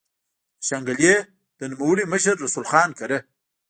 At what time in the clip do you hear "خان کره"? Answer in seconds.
2.71-3.17